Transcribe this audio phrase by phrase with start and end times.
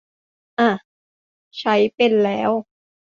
[0.59, 0.69] อ่ะ
[1.59, 2.51] ใช้เป็นแล้ว